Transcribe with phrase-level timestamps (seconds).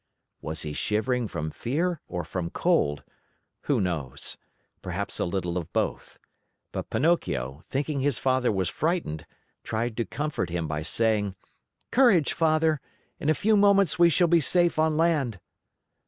[0.41, 3.03] Was he shivering from fear or from cold?
[3.65, 4.35] Who knows?
[4.81, 6.17] Perhaps a little of both.
[6.71, 9.27] But Pinocchio, thinking his father was frightened,
[9.63, 11.35] tried to comfort him by saying:
[11.91, 12.81] "Courage, Father!
[13.19, 15.39] In a few moments we shall be safe on land."